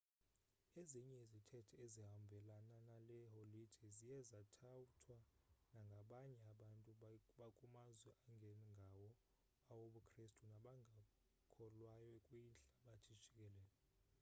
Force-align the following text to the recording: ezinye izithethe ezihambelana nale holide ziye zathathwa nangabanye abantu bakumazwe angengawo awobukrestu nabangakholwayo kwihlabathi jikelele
ezinye 0.81 1.15
izithethe 1.25 1.75
ezihambelana 1.85 2.75
nale 2.87 3.19
holide 3.33 3.85
ziye 3.95 4.19
zathathwa 4.29 5.17
nangabanye 5.71 6.41
abantu 6.53 6.89
bakumazwe 7.39 8.09
angengawo 8.27 9.07
awobukrestu 9.71 10.41
nabangakholwayo 10.51 12.15
kwihlabathi 12.25 13.11
jikelele 13.21 13.65